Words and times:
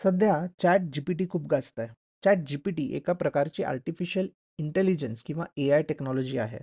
सध्या 0.00 0.34
chat 0.62 0.80
GPT 0.92 1.26
खूप 1.30 1.46
गाजत 1.46 1.78
आहे. 1.80 1.88
चॅट 2.24 2.38
जीपीटी 2.48 2.86
एका 2.96 3.12
प्रकारची 3.12 3.62
आर्टिफिशियल 3.62 4.28
इंटेलिजन्स 4.58 5.22
किंवा 5.22 5.44
ए 5.56 5.70
आय 5.70 5.82
टेक्नॉलॉजी 5.82 6.38
आहे. 6.38 6.58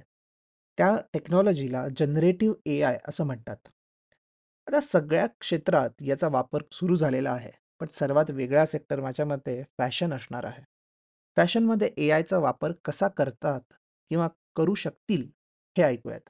त्या 0.78 0.96
टेक्नॉलॉजीला 1.14 1.86
जनरेटिव्ह 1.98 2.56
ए 2.66 2.82
आय 2.82 2.98
असं 3.08 3.24
म्हणतात. 3.24 3.58
आता 4.68 4.82
सगळ्या 4.82 5.28
क्षेत्रात 5.40 5.90
याचा 6.02 6.28
वापर 6.28 6.64
सुरू 6.72 6.96
झालेला 6.96 7.32
आहे. 7.32 7.52
पण 7.80 7.88
सर्वात 7.92 8.32
वेगळा 8.32 8.66
सेक्टर 8.66 9.02
माझ्या 9.02 9.26
मते 9.26 9.62
फॅशन 9.78 10.14
असणार 10.14 10.44
आहे. 10.44 10.64
फॅशनमध्ये 11.38 11.92
ए 11.98 12.10
आयचा 12.10 12.38
वापर 12.38 12.72
कसा 12.86 13.08
करतात 13.08 13.62
किंवा 14.12 14.28
करू 14.56 14.74
शकतील 14.76 15.28
हे 15.78 15.84
ऐकूयात. 15.84 16.30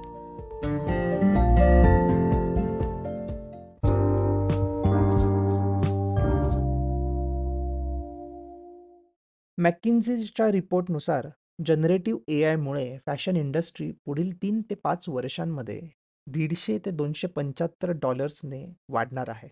मॅकिन्झीच्या 9.63 10.51
रिपोर्टनुसार 10.51 11.27
जनरेटिव्ह 11.65 12.31
ए 12.33 12.41
आयमुळे 12.43 12.97
फॅशन 13.05 13.35
इंडस्ट्री 13.35 13.91
पुढील 14.05 14.31
तीन 14.41 14.61
ते 14.69 14.75
पाच 14.75 15.07
वर्षांमध्ये 15.09 15.79
दीडशे 16.27 16.77
ते 16.85 16.91
दोनशे 16.91 17.27
पंच्याहत्तर 17.27 17.91
डॉलर्सने 18.01 18.63
वाढणार 18.89 19.29
आहे. 19.29 19.47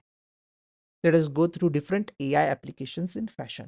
Let 1.03 1.15
is 1.15 1.27
go 1.35 1.45
through 1.47 1.67
different 1.67 2.11
A 2.19 2.33
I 2.35 2.49
applications 2.49 3.15
in 3.17 3.25
fashion 3.37 3.67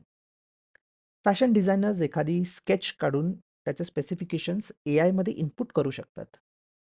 fashion 1.25 1.53
designers 1.53 2.02
एखादी 2.02 2.44
स्केच 2.45 2.92
काढून 3.00 3.31
त्याचे 3.33 3.83
स्पेसिफिकेशन्स 3.83 4.72
ए 4.86 4.98
आयमध्ये 5.00 5.33
इनपुट 5.33 5.72
करू 5.76 5.89
शकतात. 5.92 6.26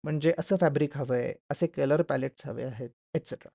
म्हणजे 0.05 0.33
असं 0.39 0.57
फॅब्रिक 0.57 0.97
हवं 0.97 1.17
आहे 1.17 1.33
असे 1.51 1.67
कलर 1.67 2.03
पॅलेट्स 2.03 2.47
हवे 2.47 2.65
आहेत 2.65 2.91
एट्सेट्रा 3.15 3.51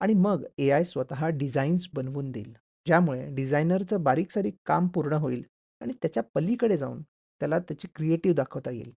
आणि 0.00 0.14
मग 0.14 0.44
ए 0.58 0.70
आय 0.70 0.84
स्वतः 0.84 1.28
डिझाईन्स 1.28 1.88
बनवून 1.94 2.30
देईल. 2.30 2.52
ज्यामुळे 2.90 3.34
डिझायनरचं 3.34 4.02
बारीक 4.02 4.30
सारीक 4.30 4.56
काम 4.66 4.88
पूर्ण 4.88 5.12
होईल 5.12 5.42
आणि 5.80 5.92
त्याच्या 5.92 6.22
पलीकडे 6.34 6.76
जाऊन 6.76 7.02
त्याला 7.02 7.58
त्याची 7.58 7.88
क्रिएटिव्ह 7.94 8.36
दाखवता 8.36 8.70
येईल. 8.70 8.92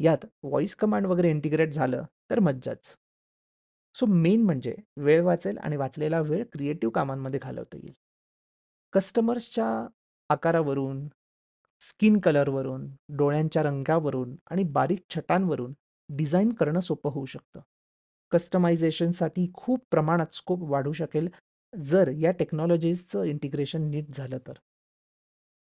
यात 0.00 0.24
व्हॉइस 0.42 0.76
कमांड 0.76 1.06
वगैरे 1.06 1.30
इंटिग्रेट 1.30 1.72
झालं 1.72 2.04
तर 2.30 2.40
मज्जाच. 2.40 2.96
सो 3.94 4.06
मेन 4.06 4.42
म्हणजे 4.42 4.76
वेळ 4.96 5.22
वाचेल 5.22 5.58
आणि 5.58 5.76
वाचलेला 5.76 6.20
वेळ 6.20 6.44
क्रिएटिव्ह 6.52 6.92
कामांमध्ये 6.92 7.40
घालवता 7.42 7.76
येईल. 7.76 7.92
कस्टमर्सच्या 8.92 9.88
आकारावरून 10.28 11.08
स्किन 11.80 12.18
कलरवरून 12.18 12.86
डोळ्यांच्या 13.08 13.62
रंगावरून 13.62 14.36
आणि 14.50 14.64
बारीक 14.64 15.04
छटांवरून 15.10 15.72
डिझाईन 16.08 16.52
करणं 16.52 16.80
सोपं 16.80 17.10
होऊ 17.10 17.24
शकतं. 17.24 17.60
कस्टमायझेशनसाठी 18.30 19.50
खूप 19.54 19.86
प्रमाणात 19.90 20.34
स्कोप 20.34 20.58
वाढू 20.62 20.92
शकेल 20.92 21.28
जर 21.74 22.10
या 22.14 22.30
टेक्नॉलॉजीजचं 22.30 23.24
इंटिग्रेशन 23.24 23.82
नीट 23.90 24.10
झालं 24.14 24.38
तर. 24.38 24.52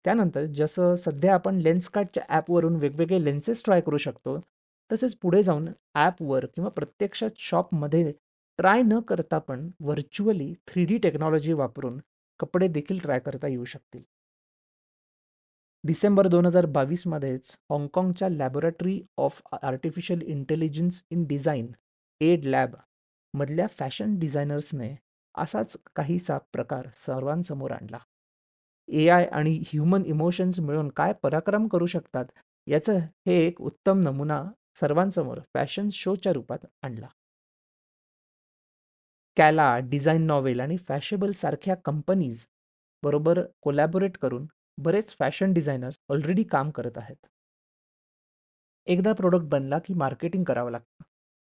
त्यानंतर 0.04 0.44
जसं 0.46 0.94
सध्या 0.94 1.34
आपण 1.34 1.56
लेन्सकार्टच्या 1.56 2.22
ॲपवरून 2.28 2.76
वेगवेगळे 2.76 3.24
लेन्सेस 3.24 3.62
ट्राय 3.64 3.80
करू 3.80 3.96
शकतो 3.96 4.38
तसेच 4.90 5.16
पुढे 5.16 5.42
जाऊन 5.42 5.68
ॲपवर 5.94 6.46
किंवा 6.46 6.70
प्रत्यक्षात 6.70 7.30
शॉपमध्ये 7.38 8.12
ट्राय 8.58 8.82
न 8.82 9.00
करता 9.00 9.38
पण 9.38 9.68
व्हर्च्युअली 9.80 10.52
थ्री 10.66 10.84
डी 10.84 10.98
टेक्नॉलॉजी 10.98 11.52
वापरून 11.52 12.00
कपडे 12.40 12.68
देखील 12.68 12.98
ट्राय 12.98 13.18
करता 13.18 13.48
येऊ 13.48 13.64
शकतील. 13.64 14.02
डिसेंबर 15.84 16.26
दोन 16.26 16.46
हजार 16.46 16.66
बावीसमध्येच 16.66 17.50
हाँगकाँगच्या 17.70 18.28
laboratory 18.28 19.00
of 19.18 19.40
artificial 19.62 20.22
intelligence 20.22 21.02
in 21.10 21.24
design 21.26 21.70
AiD 22.20 22.44
lab 22.44 22.74
मधल्या 23.34 23.66
फॅशन 23.66 24.18
डिझायनर्सने 24.18 24.94
असाच 25.34 25.76
काहीसा 25.96 26.38
प्रकार 26.52 26.88
सर्वांसमोर 26.96 27.70
आणला. 27.70 27.98
ए 28.88 29.08
आय 29.08 29.24
आणि 29.26 29.58
ह्युमन 29.66 30.04
इमोशन्स 30.06 30.60
मिळून 30.60 30.88
काय 30.88 31.12
पराक्रम 31.12 31.68
करू 31.68 31.86
शकतात 31.86 32.24
याचं 32.66 32.98
हे 33.26 33.34
एक 33.46 33.60
उत्तम 33.60 34.00
नमुना 34.00 34.42
सर्वांसमोर 34.80 35.38
फॅशन 35.54 35.88
शोच्या 35.92 36.32
रूपात 36.32 36.66
आणला. 36.82 37.06
कॅला 39.36 39.76
डिझाईन 39.78 40.22
नॉवेल 40.26 40.60
आणि 40.60 40.76
फॅशेबल 40.76 41.32
सारख्या 41.32 41.74
कंपनीज 41.74 42.44
बरोबर 43.02 43.40
कोलॅबोरेट 43.62 44.16
करून 44.18 44.46
बरेच 44.78 45.14
फॅशन 45.18 45.52
डिझायनर्स 45.52 45.98
ऑलरेडी 46.08 46.42
काम 46.42 46.70
करत 46.70 46.98
आहेत. 46.98 47.16
एकदा 48.86 49.12
प्रोडक्ट 49.12 49.46
बनला 49.46 49.78
की 49.78 49.94
मार्केटिंग 49.94 50.44
करावं 50.44 50.70
लागतं. 50.70 51.04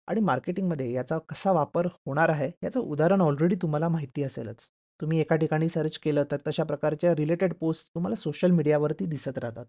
आणि 0.09 0.21
मार्केटिंगमध्ये 0.21 0.93
याचा 0.93 1.19
कसा 1.19 1.53
वापर 1.53 1.87
होणार 1.87 2.29
आहे 2.29 2.51
याचं 2.63 2.81
उदाहरण 2.81 3.21
ऑलरेडी 3.21 3.57
तुम्हाला 3.63 3.89
माहिती 3.89 4.23
असेलच. 4.23 4.69
तुम्ही 5.01 5.21
एका 5.21 5.37
ठिकाणी 5.37 5.69
सर्च 5.69 5.99
केलं 5.99 6.25
तर 6.31 6.37
तशा 6.47 6.65
प्रकारच्या 6.65 7.15
रिलेटेड 7.15 7.55
पोस्ट 7.55 7.95
तुम्हाला 7.95 8.17
सोशल 8.17 8.51
मीडियावरती 8.51 9.07
दिसत 9.07 9.39
राहतात. 9.39 9.67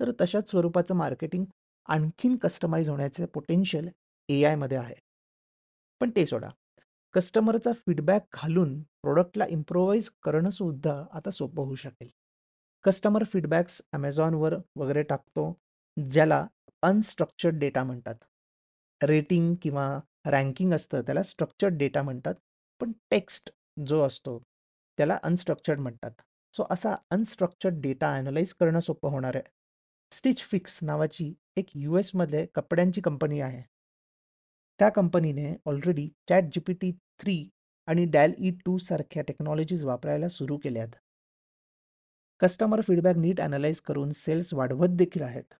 तर 0.00 0.10
तशाच 0.20 0.50
स्वरूपाचं 0.50 0.94
मार्केटिंग 0.94 1.44
आणखीन 1.88 2.36
कस्टमाइज 2.36 2.88
होण्याचे 2.90 3.26
पोटेन्शियल 3.26 3.88
ए 4.28 4.42
आयमध्ये 4.44 4.78
आहे. 4.78 4.94
पण 6.00 6.10
ते 6.16 6.26
सोडा. 6.26 6.48
कस्टमरचा 7.14 7.72
फीडबॅक 7.72 8.22
घालून 8.34 8.80
प्रोडक्टला 9.02 9.46
इम्प्रोवाइज 9.48 10.10
करणं 10.22 10.50
सुद्धा 10.50 11.04
आता 11.12 11.30
सोपं 11.30 11.64
होऊ 11.64 11.74
शकेल. 11.74 12.08
कस्टमर 12.84 13.24
फीडबॅक्स 13.24 13.82
ॲमेझॉनवर 13.92 14.54
वगैरे 14.76 15.02
टाकतो 15.02 15.52
ज्याला 15.96 16.46
अनस्ट्रक्चर्ड 16.82 17.58
डेटा 17.58 17.84
म्हणतात. 17.84 18.14
रेटिंग 19.00 19.54
किंवा 19.62 19.88
रँकिंग 20.26 20.72
असतं 20.72 21.02
त्याला 21.02 21.22
स्ट्रक्चर्ड 21.22 21.76
डेटा 21.78 22.02
म्हणतात. 22.02 22.34
पण 22.80 22.92
टेक्स्ट 23.10 23.50
जो 23.86 24.00
असतो 24.02 24.38
त्याला 24.98 25.18
अनस्ट्रक्चर्ड 25.22 25.80
म्हणतात. 25.80 26.10
सो 26.54 26.66
असा 26.70 26.94
अनस्ट्रक्चर्ड 27.10 27.80
डेटा 27.82 28.12
ॲनालाइज 28.16 28.52
करणं 28.54 28.80
सोपं 28.80 29.10
होणार 29.10 29.36
आहे. 29.36 29.44
स्टिच 30.12 30.42
फिक्स 30.42 30.78
नावाची 30.82 31.32
एक 31.56 31.66
यू 31.74 31.96
एसमध्ये 31.96 32.46
कपड्यांची 32.54 33.00
कंपनी 33.00 33.40
आहे. 33.40 33.62
त्या 34.80 34.88
कंपनीने 34.88 35.54
already 35.66 36.08
chat 36.28 36.44
G 36.44 36.60
P 36.60 36.72
T 36.72 36.90
three 37.20 37.48
आणि 37.88 38.04
डॅल 38.04 38.32
ई 38.38 38.50
टू 38.64 38.76
सारख्या 38.78 39.22
टेक्नॉलॉजीज 39.22 39.84
वापरायला 39.84 40.28
सुरू 40.28 40.56
केल्यात. 40.56 40.88
कस्टमर 42.40 42.80
फीडबॅक 42.80 43.16
नीट 43.16 43.40
ॲनालाइज 43.40 43.80
करून 43.80 44.10
सेल्स 44.12 44.52
वाढवत 44.54 44.96
देखील 44.96 45.22
आहेत. 45.22 45.54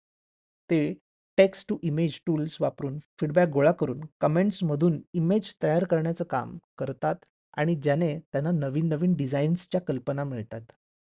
ते 0.71 0.95
टेक्स्ट 1.39 1.69
टू 1.69 1.79
इमेज 1.83 2.21
टूल्स 2.27 2.57
वापरून 2.61 2.99
फीडबॅक 3.21 3.49
गोळा 3.49 3.73
करून 3.73 4.01
कमेंट्समधून 4.21 5.01
इमेज 5.13 5.55
तयार 5.63 5.85
करण्याचं 5.85 6.25
काम 6.25 6.59
करतात 6.79 7.17
आणि 7.57 7.75
ज्याने 7.75 8.19
त्यांना 8.33 8.51
नवीन 8.51 8.89
नवीन 8.89 9.15
डिझाईन्सच्या 9.15 9.81
कल्पना 9.81 10.25
मिळतात 10.25 10.73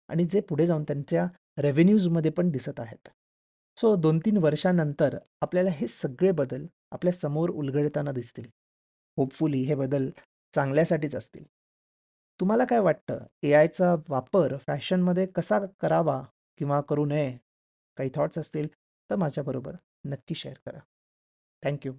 आणि 0.09 0.25
जे 0.25 0.41
पुढे 0.41 0.67
जाऊन 0.67 0.83
त्यांच्या 0.83 1.27
रेव्हेन्यूजमध्ये 1.59 2.31
पण 2.31 2.51
दिसत 2.51 2.81
आहेत. 2.81 3.09
सो 3.79 3.95
दोन 3.97 4.19
तीन 4.19 4.37
वर्षानंतर 4.37 5.17
आपल्याला 5.41 5.71
हे 5.71 5.87
सगळे 5.89 6.33
बदल 6.33 6.67
आपल्यासमोर 6.91 7.51
उलगडताना 7.51 8.13
दिसतील. 8.13 8.49
होपफुली 9.17 9.63
हे 9.63 9.75
बदल 9.75 10.11
चांगल्यासाठीच 10.55 11.15
असतील. 11.15 11.45
तुम्हाला 12.41 12.65
काय 12.65 12.79
वाटतं? 12.79 13.19
ए 13.43 13.53
आयचा 13.53 13.95
वापर 14.09 14.57
फॅशनमध्ये 14.57 15.27
कसा 15.27 15.59
करावा 15.81 16.23
किंवा 16.59 16.81
करू 16.81 17.05
नये? 17.05 17.37
काही 17.97 18.11
थॉट्स 18.15 18.39
असतील? 18.39 18.69
तर 19.11 19.17
माझ्याबरोबर 19.17 19.73
नक्की 20.07 20.35
शेअर 20.35 20.55
करा. 20.67 20.81
थँक्यू 21.63 21.93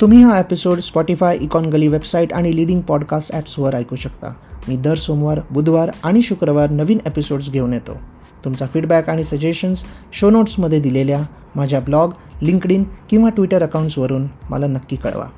तुम्ही 0.00 0.22
हा 0.22 0.38
episode 0.38 0.78
Spotify 0.78 1.36
Econ 1.36 1.64
Gali 1.64 1.88
website 1.88 2.32
आणि 2.32 2.54
लिडिंग 2.56 2.80
पॉडकास्ट 2.80 3.32
ॲप्सवर 3.32 3.74
ऐकू 3.74 3.96
शकता. 3.96 4.32
मी 4.68 4.76
दर 4.76 4.94
सोमवार 4.94 5.40
बुधवार 5.50 5.90
आणि 6.04 6.22
शुक्रवार 6.22 6.70
नवीन 6.70 6.98
एपिसोड्स 7.06 7.50
घेऊन 7.50 7.72
येतो. 7.72 7.96
तुमचा 8.44 8.66
फीडबॅक 8.66 9.08
आणि 9.08 9.24
सजेशन्स 9.24 9.84
शो 10.12 10.30
नोट्समध्ये 10.30 10.80
दिलेल्या 10.80 11.20
माझ्या 11.56 11.80
ब्लॉग 11.80 12.12
लिंकडिन 12.42 12.84
किंवा 13.10 13.30
ट्विटर 13.30 13.62
अकाउंट्सवरून 13.62 14.26
मला 14.50 14.66
नक्की 14.66 14.96
कळवा. 14.96 15.28